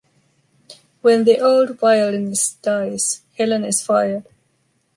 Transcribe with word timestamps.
When 1.03 1.25
the 1.25 1.39
old 1.41 1.77
violinist 1.79 2.63
dies, 2.63 3.21
Helen 3.37 3.63
is 3.63 3.83
fired. 3.83 4.25